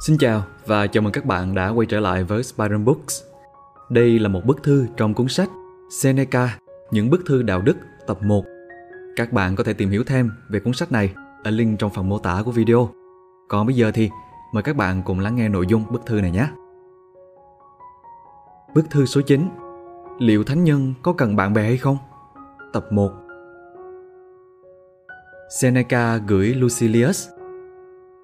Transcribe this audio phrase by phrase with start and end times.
[0.00, 3.22] Xin chào và chào mừng các bạn đã quay trở lại với Spider Books.
[3.90, 5.48] Đây là một bức thư trong cuốn sách
[5.90, 6.58] Seneca,
[6.90, 7.76] những bức thư đạo đức
[8.06, 8.44] tập 1.
[9.16, 12.08] Các bạn có thể tìm hiểu thêm về cuốn sách này ở link trong phần
[12.08, 12.88] mô tả của video.
[13.48, 14.10] Còn bây giờ thì
[14.52, 16.46] mời các bạn cùng lắng nghe nội dung bức thư này nhé.
[18.74, 19.48] Bức thư số 9
[20.18, 21.98] Liệu thánh nhân có cần bạn bè hay không?
[22.72, 23.12] Tập 1
[25.60, 27.28] Seneca gửi Lucilius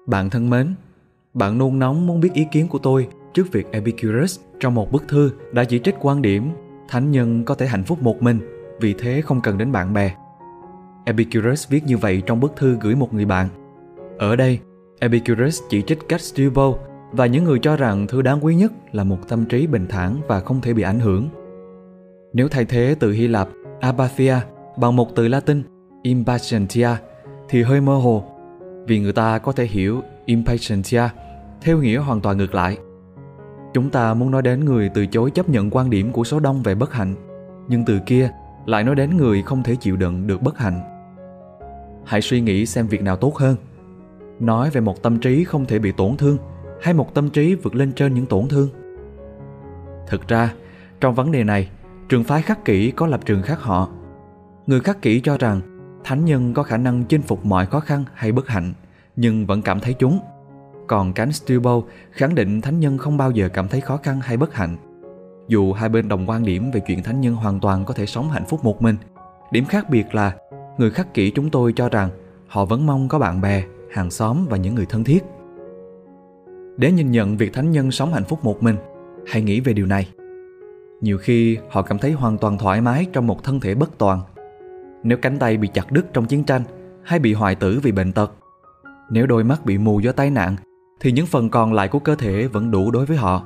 [0.05, 0.75] Bạn thân mến,
[1.37, 5.07] bạn nôn nóng muốn biết ý kiến của tôi trước việc Epicurus trong một bức
[5.07, 6.51] thư đã chỉ trích quan điểm
[6.89, 8.39] thánh nhân có thể hạnh phúc một mình,
[8.79, 10.15] vì thế không cần đến bạn bè.
[11.05, 13.47] Epicurus viết như vậy trong bức thư gửi một người bạn.
[14.17, 14.59] Ở đây,
[14.99, 16.73] Epicurus chỉ trích cách Castribo
[17.11, 20.15] và những người cho rằng thứ đáng quý nhất là một tâm trí bình thản
[20.27, 21.29] và không thể bị ảnh hưởng.
[22.33, 23.47] Nếu thay thế từ Hy Lạp
[23.79, 24.35] apathia
[24.77, 25.63] bằng một từ Latin
[26.01, 26.89] impatientia
[27.49, 28.23] thì hơi mơ hồ
[28.87, 31.09] vì người ta có thể hiểu impatientia
[31.61, 32.77] theo nghĩa hoàn toàn ngược lại.
[33.73, 36.63] Chúng ta muốn nói đến người từ chối chấp nhận quan điểm của số đông
[36.63, 37.15] về bất hạnh,
[37.67, 38.31] nhưng từ kia
[38.65, 40.79] lại nói đến người không thể chịu đựng được bất hạnh.
[42.05, 43.55] Hãy suy nghĩ xem việc nào tốt hơn.
[44.39, 46.37] Nói về một tâm trí không thể bị tổn thương
[46.81, 48.69] hay một tâm trí vượt lên trên những tổn thương.
[50.07, 50.53] Thực ra,
[51.01, 51.69] trong vấn đề này,
[52.09, 53.89] trường phái khắc kỷ có lập trường khác họ.
[54.67, 55.61] Người khắc kỷ cho rằng
[56.03, 58.73] thánh nhân có khả năng chinh phục mọi khó khăn hay bất hạnh,
[59.15, 60.19] nhưng vẫn cảm thấy chúng–
[60.87, 64.37] còn cánh Stilbo khẳng định thánh nhân không bao giờ cảm thấy khó khăn hay
[64.37, 64.77] bất hạnh.
[65.47, 68.29] Dù hai bên đồng quan điểm về chuyện thánh nhân hoàn toàn có thể sống
[68.29, 68.95] hạnh phúc một mình,
[69.51, 70.35] điểm khác biệt là
[70.77, 72.09] người khắc kỷ chúng tôi cho rằng
[72.47, 75.23] họ vẫn mong có bạn bè, hàng xóm và những người thân thiết.
[76.77, 78.75] Để nhìn nhận việc thánh nhân sống hạnh phúc một mình,
[79.27, 80.09] hãy nghĩ về điều này.
[81.01, 84.21] Nhiều khi họ cảm thấy hoàn toàn thoải mái trong một thân thể bất toàn.
[85.03, 86.61] Nếu cánh tay bị chặt đứt trong chiến tranh
[87.03, 88.31] hay bị hoại tử vì bệnh tật,
[89.09, 90.55] nếu đôi mắt bị mù do tai nạn
[90.99, 93.43] thì những phần còn lại của cơ thể vẫn đủ đối với họ.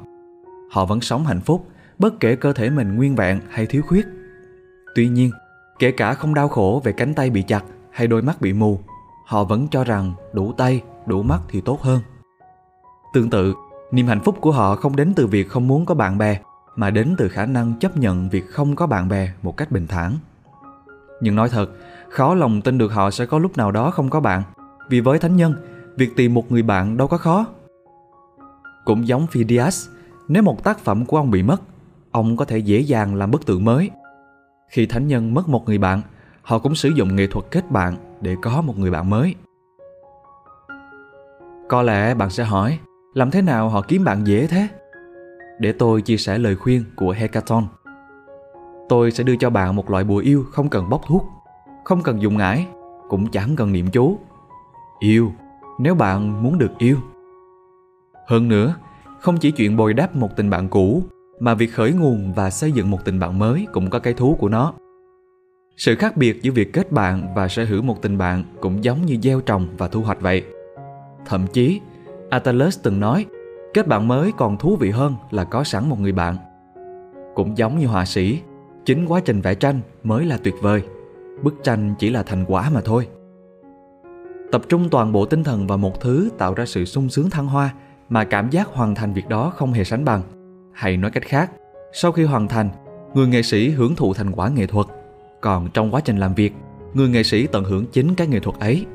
[0.71, 1.67] Họ vẫn sống hạnh phúc,
[1.99, 4.07] bất kể cơ thể mình nguyên vẹn hay thiếu khuyết.
[4.95, 5.31] Tuy nhiên,
[5.79, 8.79] kể cả không đau khổ về cánh tay bị chặt hay đôi mắt bị mù,
[9.25, 12.01] họ vẫn cho rằng đủ tay, đủ mắt thì tốt hơn.
[13.13, 13.53] Tương tự,
[13.91, 16.39] niềm hạnh phúc của họ không đến từ việc không muốn có bạn bè,
[16.75, 19.87] mà đến từ khả năng chấp nhận việc không có bạn bè một cách bình
[19.87, 20.13] thản.
[21.21, 21.69] Nhưng nói thật,
[22.09, 24.43] khó lòng tin được họ sẽ có lúc nào đó không có bạn,
[24.89, 25.55] vì với thánh nhân,
[25.97, 27.45] việc tìm một người bạn đâu có khó.
[28.85, 29.87] Cũng giống Phidias,
[30.27, 31.61] nếu một tác phẩm của ông bị mất,
[32.11, 33.89] ông có thể dễ dàng làm bức tượng mới.
[34.69, 36.01] Khi thánh nhân mất một người bạn,
[36.41, 39.35] họ cũng sử dụng nghệ thuật kết bạn để có một người bạn mới.
[41.69, 42.79] Có lẽ bạn sẽ hỏi,
[43.13, 44.67] làm thế nào họ kiếm bạn dễ thế?
[45.59, 47.63] Để tôi chia sẻ lời khuyên của Hecaton.
[48.89, 51.25] Tôi sẽ đưa cho bạn một loại bùa yêu không cần bóc thuốc,
[51.83, 52.67] không cần dùng ngải,
[53.09, 54.17] cũng chẳng cần niệm chú.
[54.99, 55.31] Yêu
[55.81, 56.97] nếu bạn muốn được yêu.
[58.27, 58.75] Hơn nữa,
[59.19, 61.03] không chỉ chuyện bồi đắp một tình bạn cũ,
[61.39, 64.37] mà việc khởi nguồn và xây dựng một tình bạn mới cũng có cái thú
[64.39, 64.73] của nó.
[65.77, 69.05] Sự khác biệt giữa việc kết bạn và sở hữu một tình bạn cũng giống
[69.05, 70.43] như gieo trồng và thu hoạch vậy.
[71.25, 71.81] Thậm chí,
[72.29, 73.25] Atalus từng nói,
[73.73, 76.37] kết bạn mới còn thú vị hơn là có sẵn một người bạn.
[77.35, 78.39] Cũng giống như họa sĩ,
[78.85, 80.83] chính quá trình vẽ tranh mới là tuyệt vời.
[81.43, 83.07] Bức tranh chỉ là thành quả mà thôi
[84.51, 87.47] tập trung toàn bộ tinh thần vào một thứ tạo ra sự sung sướng thăng
[87.47, 87.73] hoa
[88.09, 90.21] mà cảm giác hoàn thành việc đó không hề sánh bằng.
[90.73, 91.51] Hay nói cách khác,
[91.93, 92.69] sau khi hoàn thành,
[93.13, 94.87] người nghệ sĩ hưởng thụ thành quả nghệ thuật.
[95.41, 96.53] Còn trong quá trình làm việc,
[96.93, 98.85] người nghệ sĩ tận hưởng chính cái nghệ thuật ấy.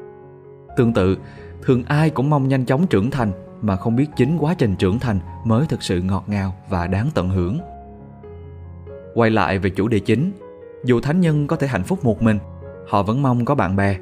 [0.77, 1.19] Tương tự,
[1.62, 4.99] thường ai cũng mong nhanh chóng trưởng thành mà không biết chính quá trình trưởng
[4.99, 7.59] thành mới thực sự ngọt ngào và đáng tận hưởng.
[9.15, 10.33] Quay lại về chủ đề chính,
[10.84, 12.39] dù thánh nhân có thể hạnh phúc một mình,
[12.89, 13.97] họ vẫn mong có bạn bè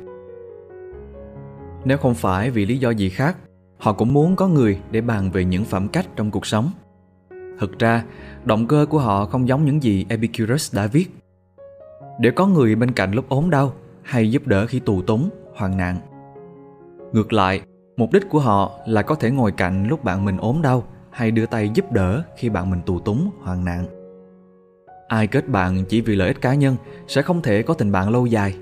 [1.85, 3.37] nếu không phải vì lý do gì khác,
[3.79, 6.71] họ cũng muốn có người để bàn về những phẩm cách trong cuộc sống.
[7.59, 8.05] Thực ra,
[8.45, 11.11] động cơ của họ không giống những gì Epicurus đã viết.
[12.21, 15.77] Để có người bên cạnh lúc ốm đau hay giúp đỡ khi tù túng, hoạn
[15.77, 15.97] nạn.
[17.13, 17.61] Ngược lại,
[17.97, 21.31] mục đích của họ là có thể ngồi cạnh lúc bạn mình ốm đau hay
[21.31, 23.87] đưa tay giúp đỡ khi bạn mình tù túng, hoạn nạn.
[25.09, 26.77] Ai kết bạn chỉ vì lợi ích cá nhân
[27.07, 28.55] sẽ không thể có tình bạn lâu dài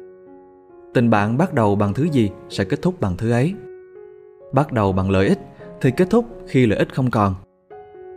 [0.94, 3.54] tình bạn bắt đầu bằng thứ gì sẽ kết thúc bằng thứ ấy.
[4.52, 5.38] Bắt đầu bằng lợi ích
[5.80, 7.34] thì kết thúc khi lợi ích không còn.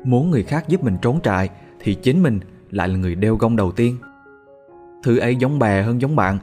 [0.03, 1.49] Muốn người khác giúp mình trốn trại
[1.79, 2.39] thì chính mình
[2.71, 3.97] lại là người đeo gông đầu tiên.
[5.03, 6.37] Thứ ấy giống bè hơn giống bạn.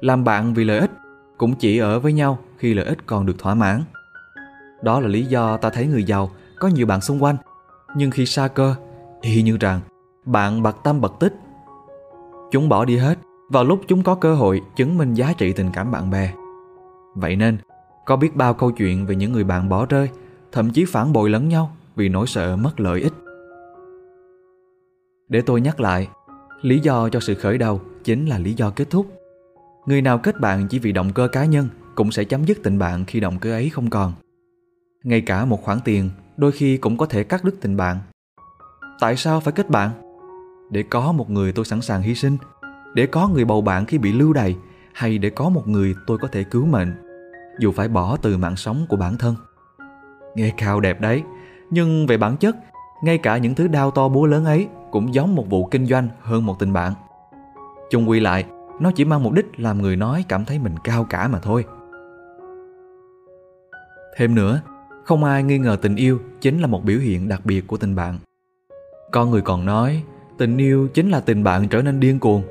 [0.00, 0.90] Làm bạn vì lợi ích
[1.36, 3.82] cũng chỉ ở với nhau khi lợi ích còn được thỏa mãn.
[4.82, 7.36] Đó là lý do ta thấy người giàu có nhiều bạn xung quanh.
[7.96, 8.74] Nhưng khi xa cơ,
[9.20, 9.80] y như rằng
[10.24, 11.34] bạn bật tâm bật tích.
[12.50, 13.18] Chúng bỏ đi hết
[13.52, 16.32] vào lúc chúng có cơ hội chứng minh giá trị tình cảm bạn bè.
[17.14, 17.58] Vậy nên,
[18.06, 20.08] có biết bao câu chuyện về những người bạn bỏ rơi
[20.52, 23.12] thậm chí phản bội lẫn nhau vì nỗi sợ mất lợi ích.
[25.28, 26.08] Để tôi nhắc lại,
[26.62, 29.06] lý do cho sự khởi đầu chính là lý do kết thúc.
[29.86, 32.78] Người nào kết bạn chỉ vì động cơ cá nhân cũng sẽ chấm dứt tình
[32.78, 34.12] bạn khi động cơ ấy không còn.
[35.04, 37.98] Ngay cả một khoản tiền đôi khi cũng có thể cắt đứt tình bạn.
[39.00, 39.90] Tại sao phải kết bạn?
[40.70, 42.36] Để có một người tôi sẵn sàng hy sinh,
[42.94, 44.56] để có người bầu bạn khi bị lưu đày
[44.92, 46.94] hay để có một người tôi có thể cứu mệnh,
[47.58, 49.36] dù phải bỏ từ mạng sống của bản thân.
[50.34, 51.22] Nghe cao đẹp đấy,
[51.70, 52.56] nhưng về bản chất,
[53.02, 56.08] ngay cả những thứ đau to búa lớn ấy cũng giống một vụ kinh doanh
[56.20, 56.92] hơn một tình bạn.
[57.90, 58.44] Chung quy lại,
[58.80, 61.64] nó chỉ mang mục đích làm người nói cảm thấy mình cao cả mà thôi.
[64.16, 64.60] Thêm nữa,
[65.04, 67.96] không ai nghi ngờ tình yêu chính là một biểu hiện đặc biệt của tình
[67.96, 68.18] bạn.
[69.12, 70.02] Con người còn nói,
[70.38, 72.42] tình yêu chính là tình bạn trở nên điên cuồng.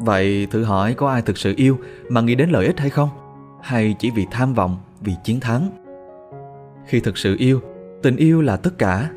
[0.00, 3.08] Vậy thử hỏi có ai thực sự yêu mà nghĩ đến lợi ích hay không?
[3.62, 5.68] Hay chỉ vì tham vọng, vì chiến thắng?
[6.86, 7.60] Khi thực sự yêu,
[8.02, 9.10] tình yêu là tất cả.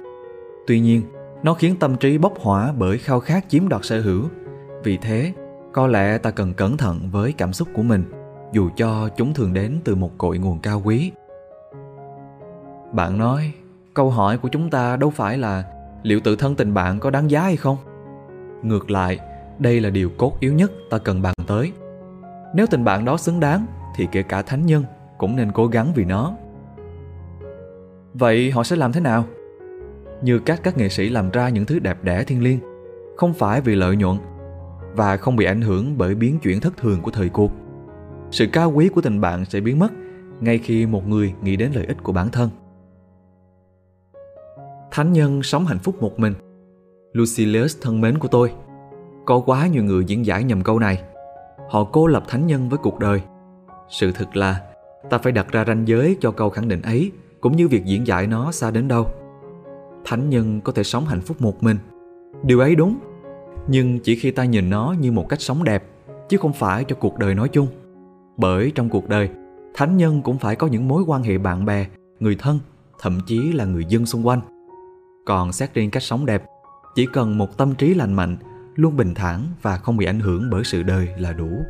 [0.67, 1.01] Tuy nhiên,
[1.43, 4.23] nó khiến tâm trí bốc hỏa bởi khao khát chiếm đoạt sở hữu.
[4.83, 5.33] Vì thế,
[5.71, 8.03] có lẽ ta cần cẩn thận với cảm xúc của mình,
[8.51, 11.11] dù cho chúng thường đến từ một cội nguồn cao quý.
[12.91, 13.53] Bạn nói,
[13.93, 15.63] câu hỏi của chúng ta đâu phải là
[16.03, 17.77] liệu tự thân tình bạn có đáng giá hay không?
[18.63, 19.19] Ngược lại,
[19.59, 21.71] đây là điều cốt yếu nhất ta cần bàn tới.
[22.55, 23.65] Nếu tình bạn đó xứng đáng,
[23.95, 24.83] thì kể cả thánh nhân
[25.17, 26.33] cũng nên cố gắng vì nó.
[28.13, 29.25] Vậy họ sẽ làm thế nào?
[30.21, 32.59] Như cách các nghệ sĩ làm ra những thứ đẹp đẽ thiên liêng,
[33.17, 34.17] không phải vì lợi nhuận
[34.95, 37.51] và không bị ảnh hưởng bởi biến chuyển thất thường của thời cuộc.
[38.31, 39.91] Sự cao quý của tình bạn sẽ biến mất
[40.41, 42.49] ngay khi một người nghĩ đến lợi ích của bản thân.
[44.91, 46.33] Thánh nhân sống hạnh phúc một mình.
[47.13, 48.51] Lucilius thân mến của tôi,
[49.25, 51.03] có quá nhiều người diễn giải nhầm câu này.
[51.69, 53.21] Họ cô lập thánh nhân với cuộc đời.
[53.89, 54.61] Sự thực là,
[55.09, 57.11] ta phải đặt ra ranh giới cho câu khẳng định ấy,
[57.41, 59.07] cũng như việc diễn giải nó xa đến đâu.
[60.05, 61.77] Thánh nhân có thể sống hạnh phúc một mình.
[62.43, 62.97] Điều ấy đúng,
[63.67, 65.83] nhưng chỉ khi ta nhìn nó như một cách sống đẹp,
[66.29, 67.67] chứ không phải cho cuộc đời nói chung
[68.37, 69.29] bởi trong cuộc đời,
[69.73, 71.85] thánh nhân cũng phải có những mối quan hệ bạn bè,
[72.19, 72.59] người thân,
[72.99, 74.41] thậm chí là người dân xung quanh
[75.25, 76.43] còn xét riêng cách sống đẹp,
[76.95, 78.37] chỉ cần một tâm trí lành mạnh
[78.75, 81.63] luôn bình thản và không bị ảnh hưởng bởi sự đời là đủ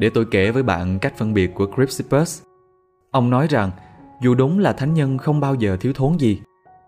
[0.00, 2.42] để tôi kể với bạn cách phân biệt của Chrysippus.
[3.10, 3.70] Ông nói rằng,
[4.22, 6.40] dù đúng là thánh nhân không bao giờ thiếu thốn gì,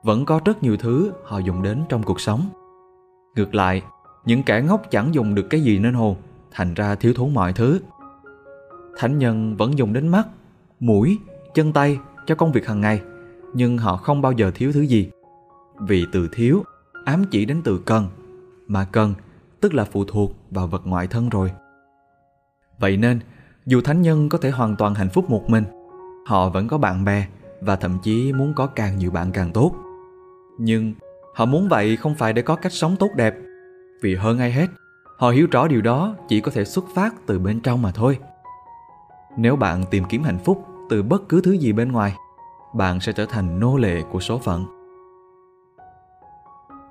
[0.03, 2.49] vẫn có rất nhiều thứ họ dùng đến trong cuộc sống.
[3.37, 3.83] Ngược lại,
[4.25, 6.17] những kẻ ngốc chẳng dùng được cái gì nên hồn,
[6.51, 7.81] thành ra thiếu thốn mọi thứ.
[8.97, 10.29] Thánh nhân vẫn dùng đến mắt,
[10.81, 11.19] mũi,
[11.55, 13.03] chân tay cho công việc hàng ngày,
[13.55, 15.11] nhưng họ không bao giờ thiếu thứ gì.
[15.81, 16.65] Vì từ thiếu
[17.05, 18.09] ám chỉ đến từ cần,
[18.67, 19.15] mà cần
[19.61, 21.53] tức là phụ thuộc vào vật ngoại thân rồi.
[22.79, 23.21] Vậy nên,
[23.67, 25.65] dù thánh nhân có thể hoàn toàn hạnh phúc một mình,
[26.27, 27.27] họ vẫn có bạn bè
[27.61, 29.75] và thậm chí muốn có càng nhiều bạn càng tốt.
[30.59, 30.95] Nhưng
[31.35, 33.35] Họ muốn vậy không phải để có cách sống tốt đẹp,
[34.03, 34.67] vì hơn ai hết,
[35.17, 38.19] họ hiểu rõ điều đó chỉ có thể xuất phát từ bên trong mà thôi.
[39.37, 42.17] Nếu bạn tìm kiếm hạnh phúc từ bất cứ thứ gì bên ngoài,
[42.75, 44.82] bạn sẽ trở thành nô lệ của số phận.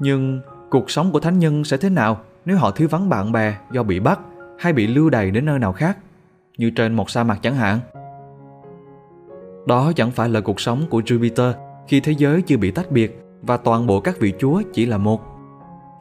[0.04, 3.58] Nhưng cuộc sống của thánh nhân sẽ thế nào nếu họ thiếu vắng bạn bè
[3.72, 4.20] do bị bắt
[4.60, 5.98] hay bị lưu đày đến nơi nào khác,
[6.58, 7.80] như trên một sa mạc chẳng hạn?
[9.68, 11.54] Đó chẳng phải là cuộc sống của Jupiter
[11.88, 14.98] khi thế giới chưa bị tách biệt và toàn bộ các vị chúa chỉ là
[14.98, 15.22] một.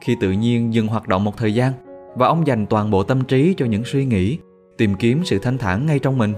[0.00, 1.72] Khi tự nhiên dừng hoạt động một thời gian
[2.16, 4.38] và ông dành toàn bộ tâm trí cho những suy nghĩ,
[4.76, 6.34] tìm kiếm sự thanh thản ngay trong mình.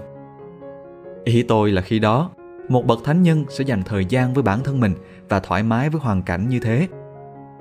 [1.25, 2.31] Ý tôi là khi đó,
[2.69, 4.93] một bậc thánh nhân sẽ dành thời gian với bản thân mình
[5.29, 6.89] và thoải mái với hoàn cảnh như thế.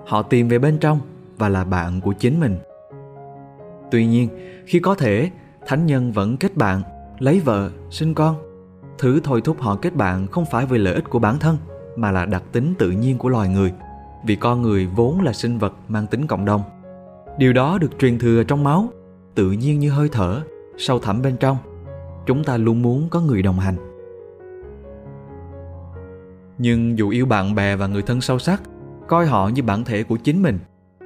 [0.08, 1.00] Họ tìm về bên trong
[1.38, 2.58] và là bạn của chính mình.
[3.92, 4.30] Tuy nhiên,
[4.66, 5.32] khi có thể,
[5.68, 6.82] thánh nhân vẫn kết bạn,
[7.20, 8.36] lấy vợ, sinh con.
[8.98, 11.58] Thứ thôi thúc họ kết bạn không phải vì lợi ích của bản thân,
[11.96, 13.74] mà là đặc tính tự nhiên của loài người
[14.24, 16.62] vì con người vốn là sinh vật mang tính cộng đồng
[17.38, 18.90] điều đó được truyền thừa trong máu
[19.36, 20.42] tự nhiên như hơi thở
[20.78, 21.58] sâu thẳm bên trong
[22.26, 23.76] chúng ta luôn muốn có người đồng hành
[26.58, 28.62] nhưng dù yêu bạn bè và người thân sâu sắc
[29.12, 30.60] coi họ như bản thể của chính mình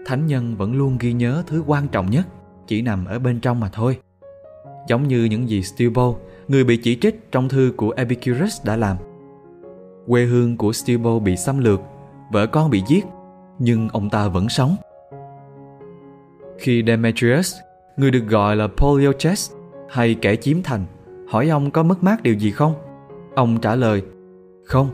[0.06, 2.28] thánh nhân vẫn luôn ghi nhớ thứ quan trọng nhất
[2.68, 3.98] chỉ nằm ở bên trong mà thôi
[4.88, 6.14] giống như những gì Stilbo,
[6.48, 8.98] người bị chỉ trích trong thư của Epicurus đã làm
[10.08, 11.82] quê hương của Stilbo bị xâm lược,
[12.32, 13.06] vợ con bị giết,
[13.60, 14.76] nhưng ông ta vẫn sống.
[16.60, 17.56] Khi Demetrius,
[17.98, 19.52] người được gọi là Poliochess
[19.90, 20.86] hay kẻ chiếm thành,
[21.30, 22.74] hỏi ông có mất mát điều gì không?
[23.36, 24.04] Ông trả lời,
[24.66, 24.90] không,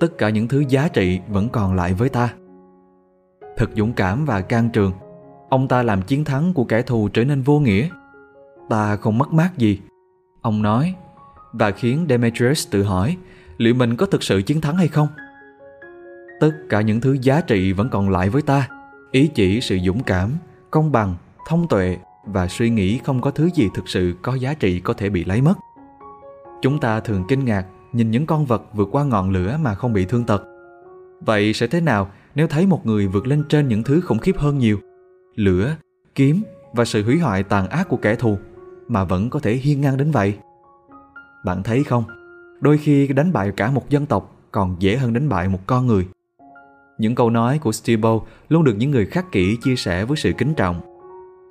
[0.00, 2.34] tất cả những thứ giá trị vẫn còn lại với ta.
[3.56, 4.92] Thật dũng cảm và can trường,
[5.48, 7.88] ông ta làm chiến thắng của kẻ thù trở nên vô nghĩa.
[8.68, 9.80] Ta không mất mát gì,
[10.40, 10.94] ông nói,
[11.52, 13.16] và khiến Demetrius tự hỏi
[13.56, 15.08] liệu mình có thực sự chiến thắng hay không?
[16.40, 18.68] Tất cả những thứ giá trị vẫn còn lại với ta,
[19.10, 20.30] ý chỉ sự dũng cảm,
[20.70, 21.14] công bằng,
[21.46, 24.92] thông tuệ và suy nghĩ không có thứ gì thực sự có giá trị có
[24.92, 25.54] thể bị lấy mất.
[26.62, 29.92] Chúng ta thường kinh ngạc nhìn những con vật vượt qua ngọn lửa mà không
[29.92, 30.42] bị thương tật.
[31.20, 34.38] Vậy sẽ thế nào nếu thấy một người vượt lên trên những thứ khủng khiếp
[34.38, 34.78] hơn nhiều?
[35.34, 35.76] Lửa,
[36.14, 38.38] kiếm và sự hủy hoại tàn ác của kẻ thù
[38.88, 40.38] mà vẫn có thể hiên ngang đến vậy.
[41.44, 42.04] Bạn thấy không?
[42.60, 45.86] Đôi khi đánh bại cả một dân tộc còn dễ hơn đánh bại một con
[45.86, 46.06] người.
[46.98, 48.08] Những câu nói của Steve
[48.48, 50.80] luôn được những người khắc kỷ chia sẻ với sự kính trọng.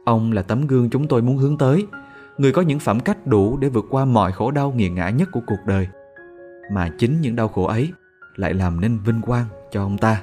[0.05, 1.87] Ông là tấm gương chúng tôi muốn hướng tới,
[2.37, 5.29] người có những phẩm cách đủ để vượt qua mọi khổ đau nghiền ngã nhất
[5.31, 5.87] của cuộc đời.
[6.73, 7.91] Mà chính những đau khổ ấy
[8.35, 10.21] lại làm nên vinh quang cho ông ta.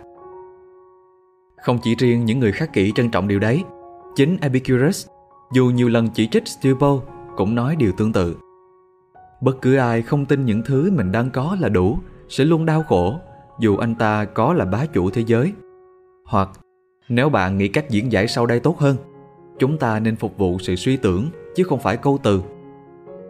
[1.67, 3.65] Không chỉ riêng những người khắc kỷ trân trọng điều đấy,
[4.17, 5.07] chính Epicurus,
[5.53, 7.01] dù nhiều lần chỉ trích Stilbo,
[7.37, 8.37] cũng nói điều tương tự.
[9.41, 12.83] Bất cứ ai không tin những thứ mình đang có là đủ sẽ luôn đau
[12.83, 13.19] khổ
[13.59, 15.53] dù anh ta có là bá chủ thế giới.
[16.25, 16.49] Hoặc
[17.09, 18.97] nếu bạn nghĩ cách diễn giải sau đây tốt hơn,
[19.59, 22.43] chúng ta nên phục vụ sự suy tưởng chứ không phải câu từ.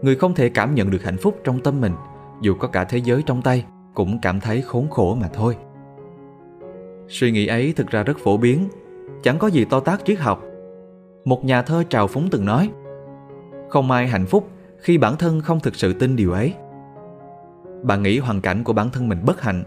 [0.03, 1.93] Người không thể cảm nhận được hạnh phúc trong tâm mình
[2.41, 3.65] dù có cả thế giới trong tay
[3.95, 5.57] cũng cảm thấy khốn khổ mà thôi.
[7.09, 8.69] Suy nghĩ ấy thực ra rất phổ biến,
[9.23, 10.43] chẳng có gì to tác triết học.
[11.25, 12.71] Một nhà thơ trào phúng từng nói,
[13.69, 14.49] không ai hạnh phúc
[14.79, 16.55] khi bản thân không thực sự tin điều ấy.
[17.83, 19.65] Bạn nghĩ hoàn cảnh của bản thân mình bất hạnh,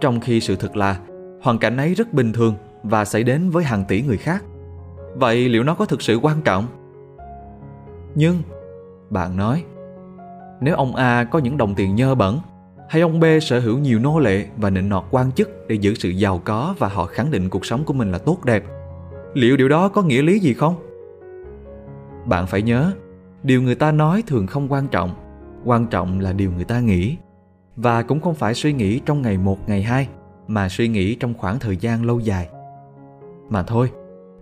[0.00, 1.00] trong khi sự thật là
[1.42, 4.44] hoàn cảnh ấy rất bình thường và xảy đến với hàng tỷ người khác.
[5.14, 6.66] Vậy liệu nó có thực sự quan trọng?
[8.14, 8.42] Nhưng,
[9.10, 9.64] bạn nói,
[10.60, 12.38] nếu ông A có những đồng tiền nhơ bẩn,
[12.90, 15.94] hay ông B sở hữu nhiều nô lệ và nịnh nọt quan chức để giữ
[15.94, 18.64] sự giàu có và họ khẳng định cuộc sống của mình là tốt đẹp,
[19.34, 20.74] liệu điều đó có nghĩa lý gì không?
[22.26, 22.92] Bạn phải nhớ,
[23.42, 25.10] điều người ta nói thường không quan trọng,
[25.64, 27.16] quan trọng là điều người ta nghĩ.
[27.76, 30.08] Và cũng không phải suy nghĩ trong ngày một ngày hai,
[30.46, 32.48] mà suy nghĩ trong khoảng thời gian lâu dài.
[33.48, 33.90] Mà thôi,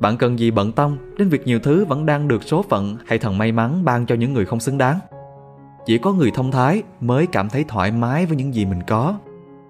[0.01, 3.19] bạn cần gì bận tâm đến việc nhiều thứ vẫn đang được số phận hay
[3.19, 4.99] thần may mắn ban cho những người không xứng đáng.
[5.89, 9.19] Chỉ có người thông thái mới cảm thấy thoải mái với những gì mình có.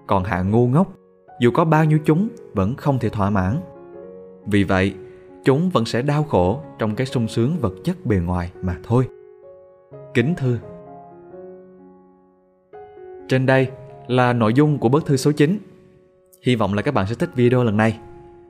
[0.07, 0.93] Còn hạng ngu ngốc,
[1.39, 3.59] dù có bao nhiêu chúng vẫn không thể thỏa mãn.
[4.45, 4.93] Vì vậy,
[5.43, 9.07] chúng vẫn sẽ đau khổ trong cái sung sướng vật chất bề ngoài mà thôi.
[10.13, 10.59] Kính thư
[13.27, 13.67] Trên đây
[14.07, 15.57] là nội dung của bức thư số 9.
[16.43, 17.99] Hy vọng là các bạn sẽ thích video lần này.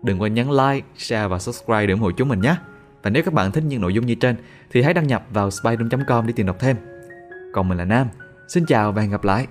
[0.03, 2.55] Đừng quên nhấn like, share và subscribe để ủng hộ chúng mình nhé.
[3.03, 4.35] Và nếu các bạn thích những nội dung như trên
[4.71, 6.75] thì hãy đăng nhập vào spyroom.com để tìm đọc thêm.
[7.51, 8.07] Còn mình là Nam.
[8.47, 9.47] Xin chào và hẹn gặp lại.